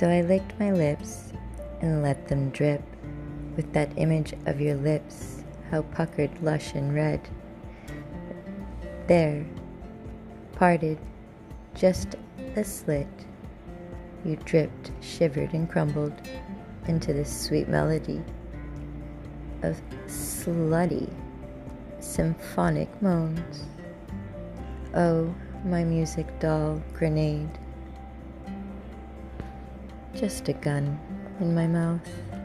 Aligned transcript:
So 0.00 0.08
I 0.08 0.22
licked 0.22 0.58
my 0.58 0.72
lips 0.72 1.34
and 1.82 2.02
let 2.02 2.26
them 2.26 2.48
drip 2.52 2.82
with 3.54 3.70
that 3.74 3.92
image 3.98 4.32
of 4.46 4.58
your 4.58 4.76
lips, 4.76 5.44
how 5.70 5.82
puckered, 5.82 6.30
lush, 6.42 6.72
and 6.72 6.94
red. 6.94 7.20
There, 9.08 9.44
parted, 10.52 10.98
just 11.74 12.16
a 12.56 12.64
slit, 12.64 13.06
you 14.24 14.36
dripped, 14.36 14.90
shivered, 15.02 15.52
and 15.52 15.68
crumbled 15.68 16.18
into 16.88 17.12
this 17.12 17.30
sweet 17.30 17.68
melody 17.68 18.22
of 19.60 19.78
slutty, 20.06 21.12
symphonic 21.98 22.88
moans. 23.02 23.66
Oh, 24.94 25.34
my 25.62 25.84
music 25.84 26.26
doll 26.40 26.82
grenade. 26.94 27.58
Just 30.14 30.48
a 30.48 30.52
gun 30.52 30.98
in 31.38 31.54
my 31.54 31.66
mouth. 31.66 32.39